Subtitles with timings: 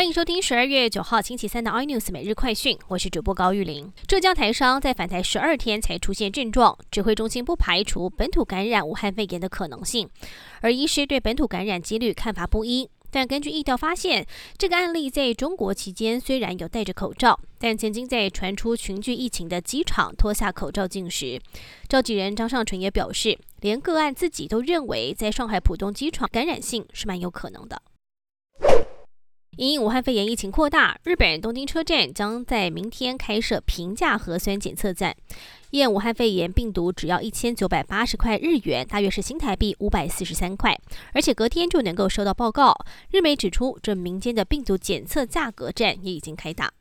[0.00, 3.92] 欢迎收听十二月九号星期三的 iNews 每日快讯，我是主播高玉玲。
[4.06, 10.08] 浙江台商在返台十二天才出现症状，指挥中心不排除本土感染武汉肺炎的可能性，
[10.62, 12.88] 而医师对本土感染几率看法不一。
[13.10, 14.26] 但根据疫调发现，
[14.56, 21.38] 这个案例在中国期间虽然有戴着口罩，但曾经在传出群聚疫情的机场脱下口罩进食。
[21.86, 27.82] 召集人张尚淳也表示，连个案自己都认为，在上海浦东机场感染性是蛮有可能的。
[29.56, 35.14] 因武汉肺炎疫情扩大，日本东京车站将在明天开设平价核酸检测站，
[35.70, 40.80] 验武汉肺炎病毒只要一千九百八十块日元，大约是新台币五百四十三块，
[41.12, 42.74] 而且隔天就能够收到报告。
[43.10, 46.72] 日媒指出，这民间的病毒检测价格战也已经开打。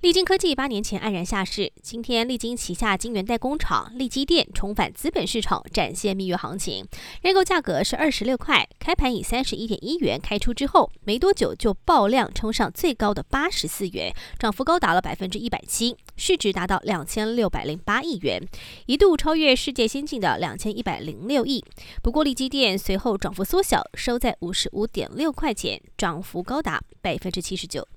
[0.00, 6.86] 利金科技八年前黯然下市，今天利金旗下晶圆代工厂利基电重返资本市场，展现蜜月行情。
[7.20, 18.40] 认购价格是二十六块，开盘以三十一点一元开出之后，没多久就爆量冲上最高的八十四元，涨幅高达了百分之一百七，市值达到两千六百零八亿元，
[18.86, 21.64] 一度超越世界先进的两千一百零六亿。
[22.04, 27.88] 不过利基电随后涨幅缩小，收在五十五点六块钱，涨幅高达百分之七十九。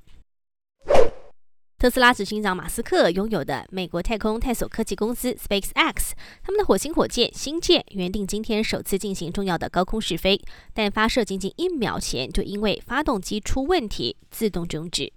[1.81, 6.11] 特斯拉执行长马斯克拥有的美国太空探索科技公司 SpaceX，
[6.43, 10.39] 他们的火星火箭星舰原定今天首次进行重要的高空试飞，
[10.75, 15.11] 但发射仅仅一秒前就因为发动机出问题自动终止。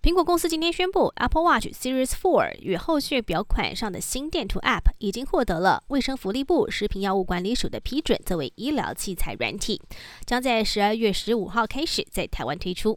[0.00, 9.82] 苹果公司今天宣布，Apple Watch Series 4与后续表款上的心电图 App 已经获得了卫生福利部食品药物管理署的批准，作为医疗器材软体，
[10.24, 12.96] 将在十二月十五号开始在台湾推出。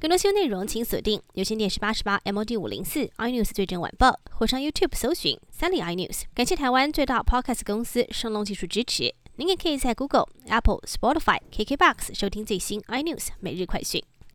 [0.00, 6.22] 更多新闻内容，请锁定有线电视八十八 MOD 五零四 iNews 最正晚报，或上 YouTube 搜寻三立 iNews。
[6.34, 9.14] 感谢台湾最大 Podcast 公司声龙技术支持。
[9.36, 14.02] 您也可以在 Google、Apple、Spotify、KKBox 收听最新 iNews 每日快讯。